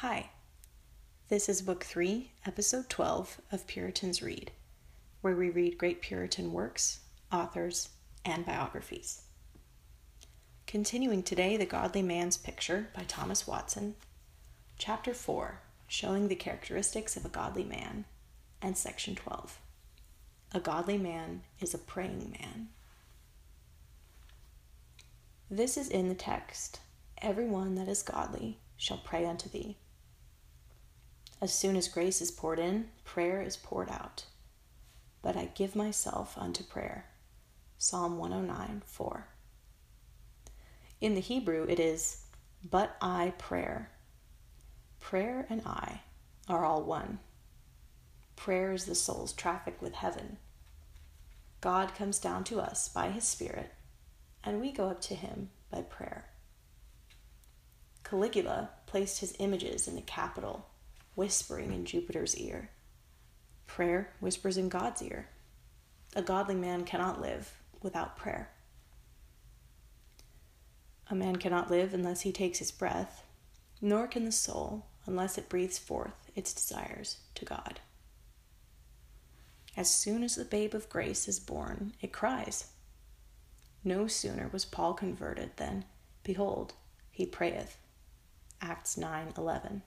[0.00, 0.28] Hi,
[1.28, 4.50] this is Book 3, Episode 12 of Puritans Read,
[5.22, 7.00] where we read great Puritan works,
[7.32, 7.88] authors,
[8.22, 9.22] and biographies.
[10.66, 13.94] Continuing today, The Godly Man's Picture by Thomas Watson,
[14.76, 18.04] Chapter 4, showing the characteristics of a godly man,
[18.60, 19.58] and Section 12.
[20.52, 22.68] A godly man is a praying man.
[25.50, 26.80] This is in the text
[27.22, 29.78] Every one that is godly shall pray unto thee.
[31.40, 34.24] As soon as grace is poured in, prayer is poured out.
[35.20, 37.06] But I give myself unto prayer.
[37.76, 39.28] Psalm 109 4.
[41.00, 42.22] In the Hebrew, it is,
[42.68, 43.90] but I prayer.
[44.98, 46.00] Prayer and I
[46.48, 47.18] are all one.
[48.34, 50.38] Prayer is the soul's traffic with heaven.
[51.60, 53.74] God comes down to us by his Spirit,
[54.42, 56.26] and we go up to him by prayer.
[58.04, 60.66] Caligula placed his images in the Capitol
[61.16, 62.70] whispering in Jupiter's ear.
[63.66, 65.28] Prayer whispers in God's ear.
[66.14, 68.50] A godly man cannot live without prayer.
[71.10, 73.24] A man cannot live unless he takes his breath,
[73.80, 77.80] nor can the soul unless it breathes forth its desires to God.
[79.76, 82.72] As soon as the babe of grace is born, it cries.
[83.84, 85.84] No sooner was Paul converted than,
[86.22, 86.74] behold,
[87.10, 87.78] he prayeth.
[88.60, 89.82] Acts 9:11.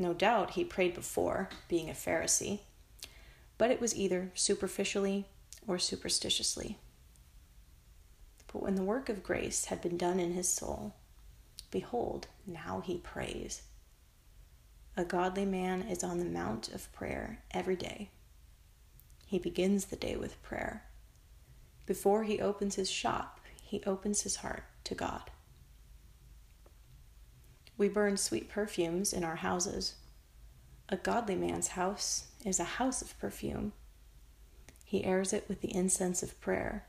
[0.00, 2.60] No doubt he prayed before, being a Pharisee,
[3.58, 5.26] but it was either superficially
[5.66, 6.78] or superstitiously.
[8.50, 10.94] But when the work of grace had been done in his soul,
[11.70, 13.60] behold, now he prays.
[14.96, 18.08] A godly man is on the mount of prayer every day.
[19.26, 20.84] He begins the day with prayer.
[21.84, 25.30] Before he opens his shop, he opens his heart to God.
[27.80, 29.94] We burn sweet perfumes in our houses.
[30.90, 33.72] A godly man's house is a house of perfume.
[34.84, 36.84] He airs it with the incense of prayer.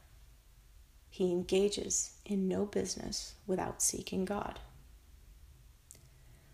[1.09, 4.59] He engages in no business without seeking God.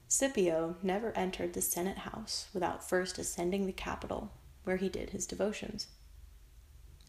[0.07, 4.31] Scipio never entered the Senate house without first ascending the Capitol,
[4.65, 5.87] where he did his devotions.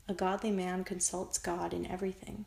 [0.08, 2.46] A godly man consults God in everything.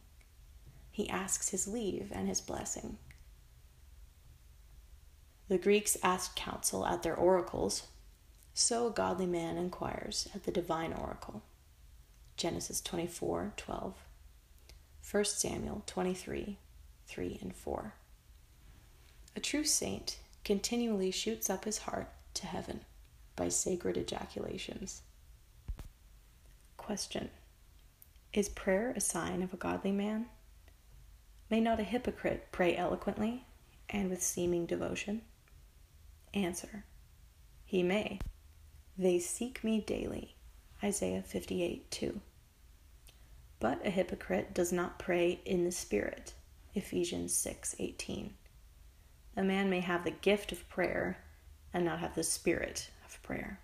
[0.89, 2.97] He asks his leave and his blessing.
[5.51, 7.87] The Greeks asked counsel at their oracles,
[8.53, 11.41] so a godly man inquires at the divine oracle.
[12.37, 13.93] Genesis 24 12.
[15.11, 16.57] 1 Samuel 23
[17.05, 17.93] 3 and 4.
[19.35, 22.85] A true saint continually shoots up his heart to heaven
[23.35, 25.01] by sacred ejaculations.
[26.77, 27.29] Question
[28.31, 30.27] Is prayer a sign of a godly man?
[31.49, 33.43] May not a hypocrite pray eloquently
[33.89, 35.23] and with seeming devotion?
[36.33, 36.85] Answer
[37.65, 38.19] He may.
[38.97, 40.35] They seek me daily.
[40.83, 42.21] Isaiah 58 2.
[43.59, 46.33] But a hypocrite does not pray in the Spirit.
[46.73, 48.33] Ephesians 6 18.
[49.37, 51.17] A man may have the gift of prayer
[51.73, 53.59] and not have the spirit of prayer.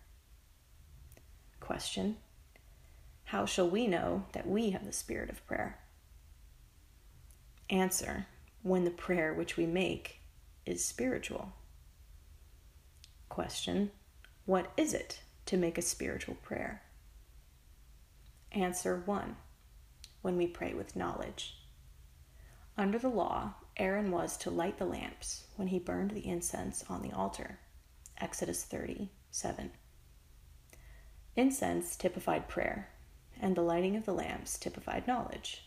[1.59, 2.17] Question
[3.25, 5.79] How shall we know that we have the spirit of prayer?
[7.69, 8.27] Answer
[8.61, 10.21] When the prayer which we make
[10.65, 11.53] is spiritual.
[13.29, 13.91] Question
[14.45, 16.81] What is it to make a spiritual prayer?
[18.51, 19.35] Answer 1.
[20.21, 21.57] When we pray with knowledge.
[22.77, 27.01] Under the law, Aaron was to light the lamps when he burned the incense on
[27.01, 27.59] the altar.
[28.19, 29.71] Exodus 30 7.
[31.35, 32.89] Incense typified prayer,
[33.39, 35.63] and the lighting of the lamps typified knowledge.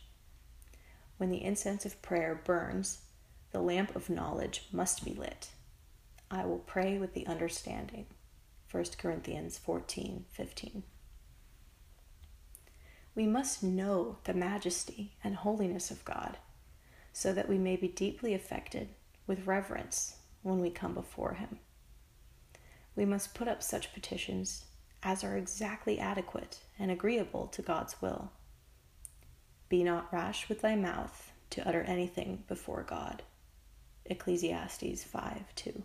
[1.17, 3.03] When the incense of prayer burns,
[3.51, 5.51] the lamp of knowledge must be lit.
[6.33, 8.05] I will pray with the understanding.
[8.71, 10.83] 1 Corinthians 14 15.
[13.13, 16.37] We must know the majesty and holiness of God
[17.11, 18.89] so that we may be deeply affected
[19.27, 21.59] with reverence when we come before Him.
[22.95, 24.63] We must put up such petitions
[25.03, 28.31] as are exactly adequate and agreeable to God's will.
[29.67, 33.23] Be not rash with thy mouth to utter anything before God.
[34.05, 35.83] Ecclesiastes 5 2.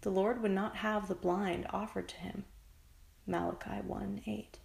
[0.00, 2.44] The Lord would not have the blind offered to him.
[3.26, 4.58] Malachi 1 8.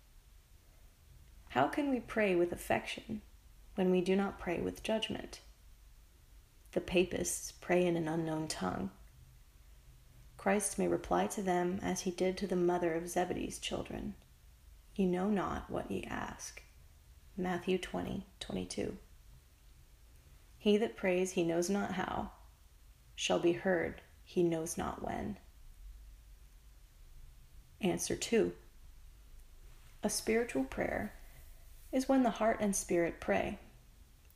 [1.50, 3.22] How can we pray with affection
[3.76, 5.42] when we do not pray with judgment?
[6.72, 8.92] The papists pray in an unknown tongue.
[10.38, 14.16] Christ may reply to them as he did to the mother of Zebedee's children
[14.96, 16.62] You know not what ye ask.
[17.38, 18.98] Matthew 20 22.
[20.58, 22.32] He that prays he knows not how
[23.16, 24.02] shall be heard,
[24.34, 25.38] he knows not when.
[27.82, 28.52] Answer 2.
[30.02, 31.14] A spiritual prayer
[31.92, 33.60] is when the heart and spirit pray.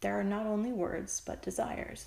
[0.01, 2.05] There are not only words, but desires.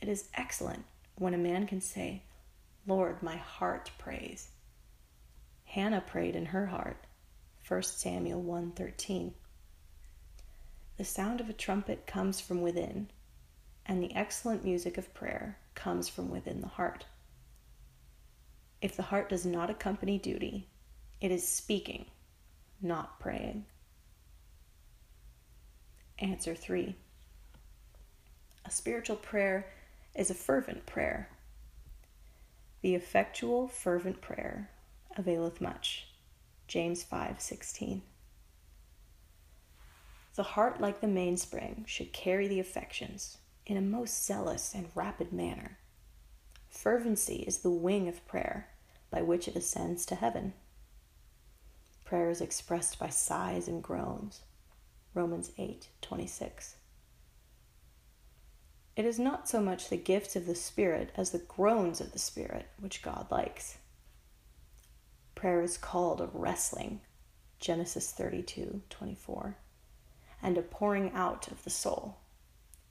[0.00, 2.22] It is excellent when a man can say,
[2.86, 4.48] Lord, my heart prays.
[5.64, 7.04] Hannah prayed in her heart.
[7.68, 9.34] 1 Samuel 1:13.
[10.96, 13.10] The sound of a trumpet comes from within,
[13.86, 17.04] and the excellent music of prayer comes from within the heart.
[18.80, 20.68] If the heart does not accompany duty,
[21.20, 22.06] it is speaking,
[22.80, 23.64] not praying.
[26.18, 26.94] Answer 3.
[28.64, 29.66] A spiritual prayer
[30.14, 31.28] is a fervent prayer.
[32.82, 34.70] The effectual fervent prayer
[35.16, 36.06] availeth much.
[36.68, 38.02] James 5:16.
[40.34, 45.32] The heart like the mainspring should carry the affections in a most zealous and rapid
[45.32, 45.78] manner.
[46.68, 48.68] Fervency is the wing of prayer
[49.10, 50.52] by which it ascends to heaven.
[52.04, 54.42] Prayer is expressed by sighs and groans.
[55.14, 56.74] Romans 8:26.
[58.96, 62.18] It is not so much the gifts of the Spirit as the groans of the
[62.18, 63.78] Spirit which God likes.
[65.34, 67.00] Prayer is called a wrestling,
[67.58, 69.56] Genesis 32:24,
[70.42, 72.18] and a pouring out of the soul,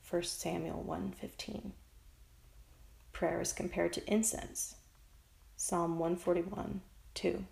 [0.10, 1.72] 1 Samuel 1:15.
[3.12, 4.76] Prayer is compared to incense,
[5.56, 6.82] Psalm 141
[7.14, 7.46] 2.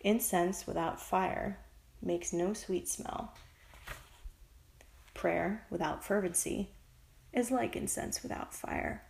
[0.00, 1.58] Incense without fire
[2.02, 3.34] makes no sweet smell.
[5.14, 6.70] Prayer without fervency
[7.32, 9.04] is like incense without fire.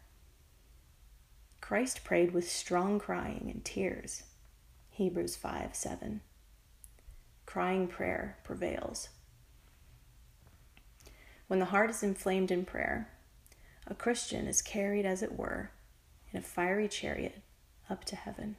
[1.61, 4.25] Christ prayed with strong crying and tears.
[4.90, 6.20] Hebrews 5 7.
[7.46, 9.08] Crying prayer prevails.
[11.46, 13.11] When the heart is inflamed in prayer,
[13.87, 15.70] a Christian is carried, as it were,
[16.32, 17.43] in a fiery chariot
[17.91, 18.56] up to heaven.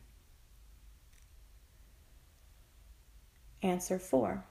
[3.63, 4.43] Answer 4.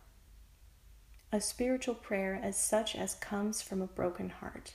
[1.30, 4.74] A spiritual prayer as such as comes from a broken heart.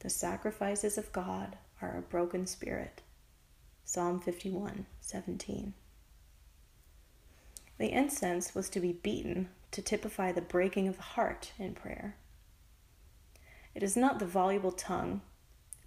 [0.00, 3.02] The sacrifices of God are a broken spirit.
[3.84, 5.74] Psalm 51 17.
[7.78, 12.16] The incense was to be beaten to typify the breaking of the heart in prayer.
[13.78, 15.20] It is not the voluble tongue,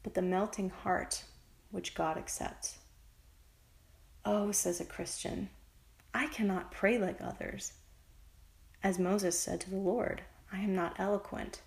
[0.02, 1.26] but the melting heart
[1.72, 2.78] which God accepts.
[4.24, 5.50] Oh, says a Christian,
[6.14, 7.74] I cannot pray like others.
[8.82, 10.22] As Moses said to the Lord,
[10.54, 11.60] I am not eloquent.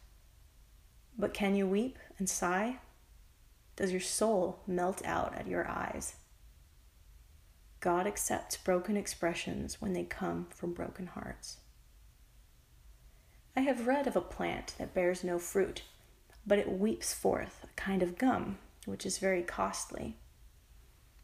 [1.19, 2.79] But can you weep and sigh?
[3.77, 6.15] Does your soul melt out at your eyes?
[7.81, 11.59] God accepts broken expressions when they come from broken hearts.
[13.55, 15.83] I have read of a plant that bears no fruit
[16.47, 20.17] but it weeps forth a kind of gum, which is very costly.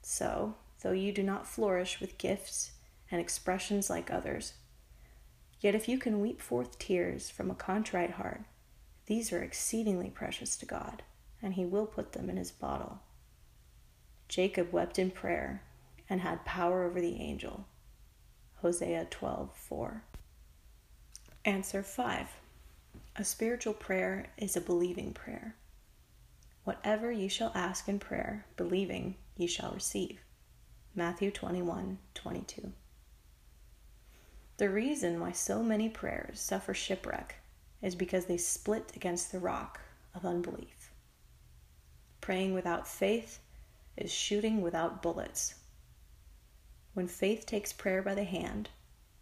[0.02, 2.72] So, though you do not flourish with gifts
[3.10, 4.54] and expressions like others,
[5.60, 8.42] yet if you can weep forth tears from a contrite heart,
[9.06, 11.02] these are exceedingly precious to God,
[11.42, 13.00] and He will put them in His bottle.
[14.28, 15.62] Jacob wept in prayer
[16.08, 17.66] and had power over the angel.
[18.62, 20.02] Hosea 12:4.
[21.44, 22.39] Answer 5.
[23.16, 25.56] A spiritual prayer is a believing prayer.
[26.64, 30.20] Whatever ye shall ask in prayer, believing, ye shall receive.
[30.94, 32.72] Matthew 21 22.
[34.58, 37.36] The reason why so many prayers suffer shipwreck
[37.82, 39.80] is because they split against the rock
[40.14, 40.92] of unbelief.
[42.20, 43.40] Praying without faith
[43.96, 45.56] is shooting without bullets.
[46.94, 48.68] When faith takes prayer by the hand,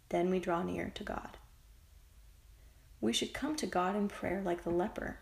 [0.09, 1.38] then we draw near to God.
[3.01, 5.19] We should come to God in prayer like the leper.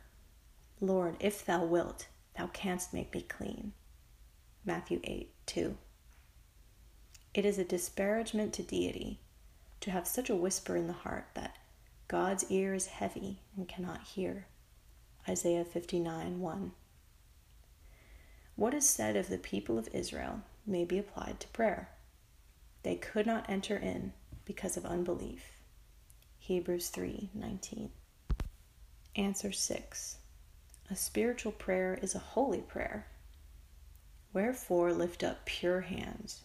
[0.81, 2.07] Lord, if thou wilt,
[2.37, 3.73] thou canst make me clean.
[4.65, 5.77] Matthew 8 2.
[7.33, 9.19] It is a disparagement to deity
[9.81, 11.57] to have such a whisper in the heart that
[12.07, 14.47] God's ear is heavy and cannot hear.
[15.29, 16.71] Isaiah 59 1.
[18.55, 21.89] What is said of the people of Israel may be applied to prayer.
[22.83, 24.13] They could not enter in
[24.45, 25.56] because of unbelief.
[26.47, 27.91] Hebrews 3:19.
[29.17, 30.19] Answer 6.
[30.89, 33.07] A spiritual prayer is a holy prayer.
[34.31, 36.43] Wherefore lift up pure hands.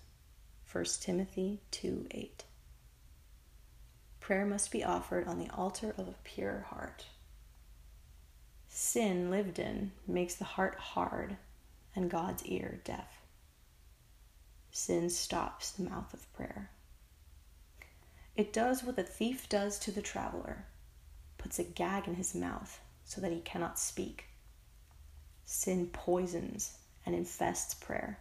[0.65, 2.47] 1 Timothy 2:8.
[4.19, 7.07] Prayer must be offered on the altar of a pure heart.
[8.69, 11.37] Sin lived in makes the heart hard
[11.95, 13.23] and God's ear deaf.
[14.73, 16.73] Sin stops the mouth of prayer.
[18.35, 20.65] It does what the thief does to the traveler
[21.37, 24.27] puts a gag in his mouth so that he cannot speak.
[25.45, 28.19] Sin poisons and infests prayer.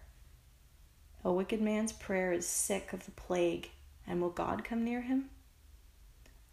[1.24, 3.70] A wicked man's prayer is sick of the plague,
[4.08, 5.30] and will God come near him?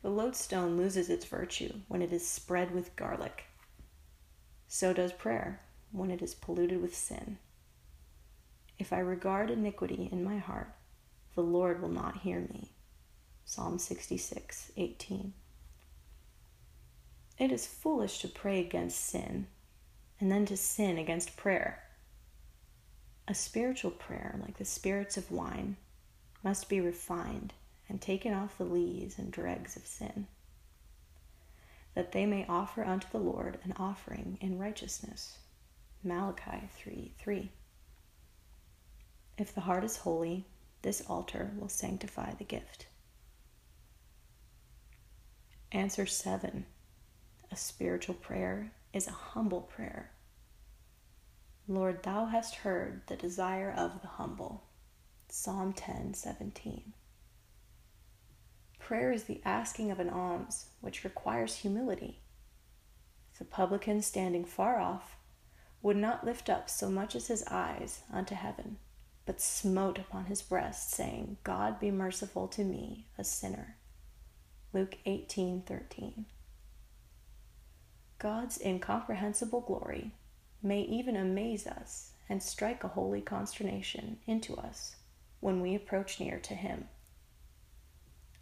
[0.02, 3.46] The lodestone loses its virtue when it is spread with garlic.
[4.68, 5.60] So does prayer
[5.90, 7.38] when it is polluted with sin.
[8.78, 10.72] If I regard iniquity in my heart,
[11.34, 12.70] the Lord will not hear me.
[13.50, 15.32] Psalm 66, 18.
[17.38, 19.46] It is foolish to pray against sin
[20.20, 21.82] and then to sin against prayer.
[23.26, 25.78] A spiritual prayer, like the spirits of wine,
[26.44, 27.54] must be refined
[27.88, 30.26] and taken off the lees and dregs of sin,
[31.94, 35.38] that they may offer unto the Lord an offering in righteousness.
[36.04, 37.50] Malachi 3 3.
[39.38, 40.44] If the heart is holy,
[40.82, 42.88] this altar will sanctify the gift.
[45.72, 46.64] Answer 7.
[47.50, 50.12] A spiritual prayer is a humble prayer.
[51.66, 54.64] Lord, thou hast heard the desire of the humble.
[55.28, 56.94] Psalm 10 17.
[58.78, 62.20] Prayer is the asking of an alms, which requires humility.
[63.38, 65.16] The publican standing far off
[65.82, 68.78] would not lift up so much as his eyes unto heaven,
[69.26, 73.76] but smote upon his breast, saying, God be merciful to me, a sinner.
[74.74, 76.26] Luke 18:13.
[78.18, 80.12] God's incomprehensible glory
[80.62, 84.96] may even amaze us and strike a holy consternation into us
[85.40, 86.88] when we approach near to Him.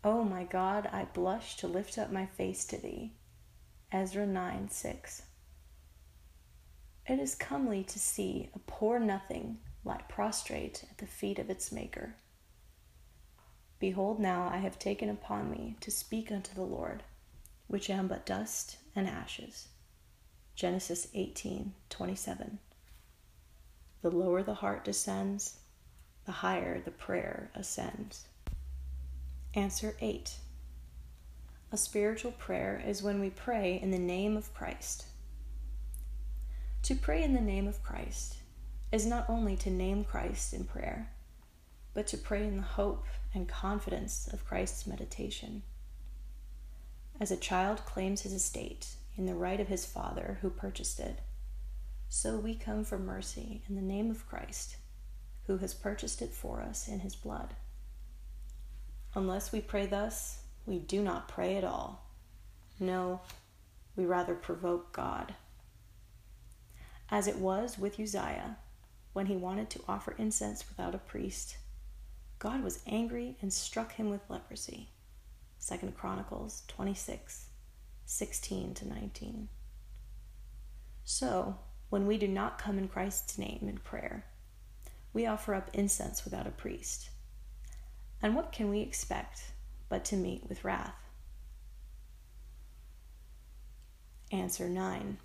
[0.02, 3.12] Oh my God, I blush to lift up my face to Thee.
[3.92, 5.23] Ezra 9 6.
[7.09, 11.71] It is comely to see a poor nothing lie prostrate at the feet of its
[11.71, 12.16] Maker.
[13.78, 17.02] Behold, now I have taken upon me to speak unto the Lord
[17.68, 19.68] which am but dust and ashes.
[20.54, 22.59] Genesis 18 27.
[24.02, 25.56] The lower the heart descends,
[26.25, 28.26] the higher the prayer ascends.
[29.54, 30.37] Answer 8.
[31.73, 35.06] A spiritual prayer is when we pray in the name of Christ.
[36.85, 38.37] To pray in the name of Christ
[38.92, 41.11] is not only to name Christ in prayer,
[41.95, 43.04] but to pray in the hope
[43.37, 45.62] and confidence of Christ's mediation
[47.19, 51.21] as a child claims his estate in the right of his father who purchased it,
[52.09, 54.76] so we come for mercy in the name of Christ,
[55.47, 57.55] who has purchased it for us in his blood.
[59.14, 62.07] Unless we pray thus, we do not pray at all.
[62.78, 63.21] No,
[63.97, 65.35] we rather provoke God.
[67.11, 68.59] As it was with Uzziah,
[69.14, 71.57] when he wanted to offer incense without a priest,
[72.38, 74.90] God was angry and struck him with leprosy.
[75.59, 77.47] Second Chronicles 26,
[78.05, 79.49] 16 to 19.
[81.05, 84.26] So, when we do not come in Christ's name in prayer,
[85.12, 87.11] we offer up incense without a priest.
[88.21, 89.52] And what can we expect
[89.88, 90.97] but to meet with wrath?
[94.31, 95.19] Answer 9.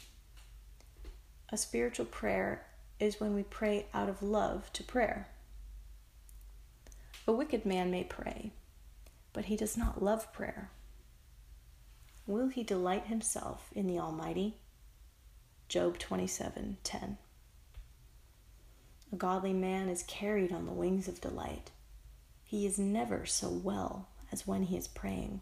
[1.50, 2.66] A spiritual prayer
[3.00, 5.28] is when we pray out of love to prayer.
[7.28, 8.52] A wicked man may pray,
[9.32, 10.72] but he does not love prayer.
[12.26, 14.56] Will he delight himself in the Almighty?
[15.68, 17.18] Job 27:10.
[19.12, 21.72] A godly man is carried on the wings of delight.
[22.44, 25.42] He is never so well as when he is praying.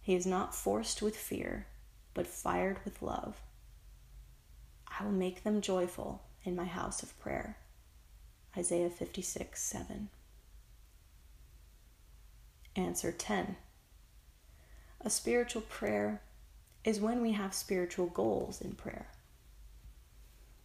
[0.00, 1.66] He is not forced with fear,
[2.12, 3.42] but fired with love.
[4.86, 7.58] I will make them joyful in my house of prayer.
[8.56, 10.10] Isaiah 56 7.
[12.76, 13.54] Answer 10.
[15.00, 16.22] A spiritual prayer
[16.82, 19.06] is when we have spiritual goals in prayer.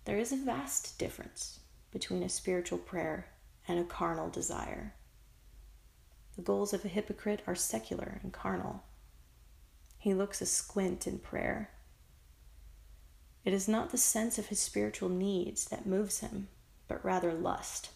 [0.06, 1.60] There is a vast difference
[1.92, 3.28] between a spiritual prayer
[3.68, 4.96] and a carnal desire.
[6.36, 8.82] The goals of a hypocrite are secular and carnal.
[10.00, 11.70] He looks asquint in prayer.
[13.46, 16.48] It is not the sense of his spiritual needs that moves him,
[16.88, 17.92] but rather lust.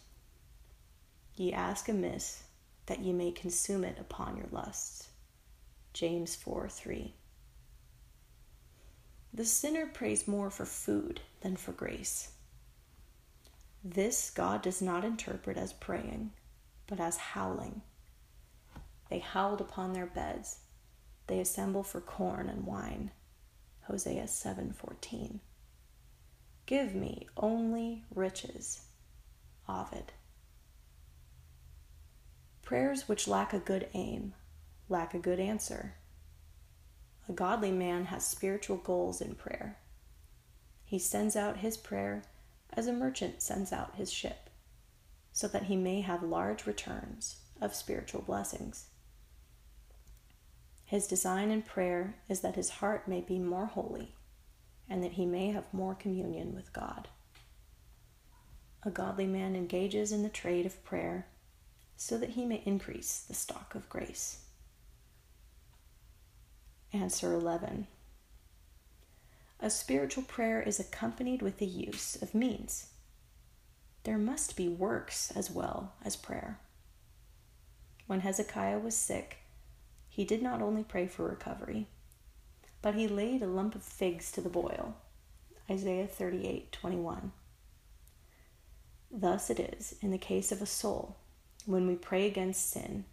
[1.34, 2.44] Ye ask amiss,
[2.86, 5.08] that ye may consume it upon your lusts.
[5.92, 7.14] James 4 3.
[9.32, 12.30] The sinner prays more for food than for grace.
[13.82, 16.32] This God does not interpret as praying,
[16.86, 17.82] but as howling.
[19.10, 20.58] They howled upon their beds.
[21.26, 23.10] They assemble for corn and wine.
[23.82, 25.40] Hosea 7:14.
[26.66, 28.86] Give me only riches.
[29.68, 30.12] Ovid.
[32.64, 34.34] Prayers which lack a good aim
[34.88, 35.94] lack a good answer.
[37.28, 39.78] A godly man has spiritual goals in prayer.
[40.84, 42.22] he sends out his prayer
[42.72, 44.50] as a merchant sends out his ship,
[45.32, 48.86] so that he may have large returns of spiritual blessings.
[50.84, 54.14] His design in prayer is that his heart may be more holy
[54.88, 57.08] and that he may have more communion with God.
[58.82, 61.26] A godly man engages in the trade of prayer
[61.96, 64.38] so that he may increase the stock of grace.
[66.92, 67.86] Answer 11.
[69.60, 72.88] A spiritual prayer is accompanied with the use of means.
[74.04, 76.60] There must be works as well as prayer.
[78.06, 79.38] When Hezekiah was sick,
[80.08, 81.88] he did not only pray for recovery,
[82.82, 84.96] but he laid a lump of figs to the boil.
[85.70, 87.32] Isaiah 38:21.
[89.10, 91.16] Thus it is in the case of a soul
[91.66, 93.04] when we pray against sin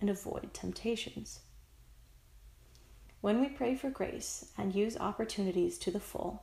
[0.00, 1.40] and avoid temptations.
[3.20, 6.42] When we pray for grace and use opportunities to the full,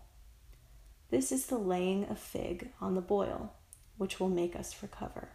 [1.11, 3.53] this is the laying a fig on the boil,
[3.97, 5.29] which will make us recover.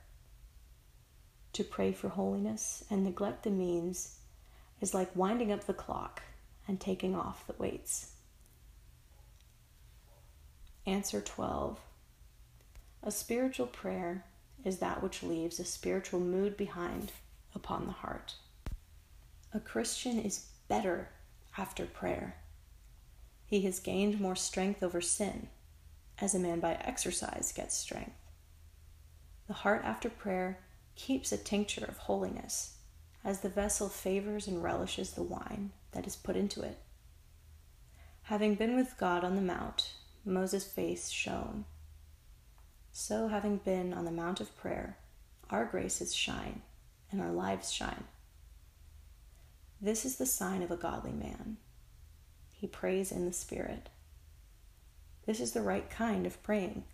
[1.53, 4.19] To pray for holiness and neglect the means
[4.81, 6.23] is like winding up the clock
[6.67, 8.13] and taking off the weights.
[10.87, 11.79] Answer 12.
[13.03, 14.25] A spiritual prayer
[14.67, 17.13] is that which leaves a spiritual mood behind
[17.55, 18.35] upon the heart.
[19.55, 21.09] A Christian is better
[21.57, 22.37] after prayer.
[23.47, 25.49] He has gained more strength over sin,
[26.19, 28.19] as a man by exercise gets strength.
[29.47, 30.59] The heart after prayer
[30.97, 32.79] keeps a tincture of holiness,
[33.25, 36.79] as the vessel favors and relishes the wine that is put into it.
[38.23, 39.93] Having been with God on the mount,
[40.25, 41.67] Moses' face shone.
[42.99, 44.97] So, having been on the mount of prayer,
[45.51, 46.63] our graces shine
[47.13, 48.05] and our lives shine.
[49.83, 51.59] This is the sign of a godly man.
[52.53, 53.91] He prays in the Spirit.
[55.27, 56.85] This is the right kind of praying.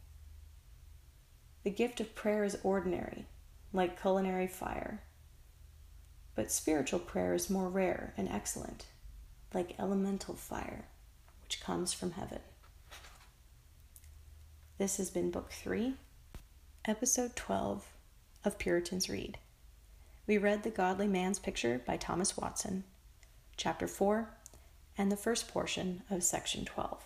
[1.63, 3.27] The gift of prayer is ordinary,
[3.73, 5.03] like culinary fire.
[6.35, 8.87] But spiritual prayer is more rare and excellent,
[9.55, 10.87] like elemental fire,
[11.45, 12.41] which comes from heaven.
[14.83, 15.95] This has been Book 3,
[16.87, 17.87] Episode 12
[18.45, 19.39] of Puritans Read.
[20.27, 22.83] We read The Godly Man's Picture by Thomas Watson,
[23.57, 24.29] Chapter 4,
[24.99, 27.01] and the first portion of Section 12.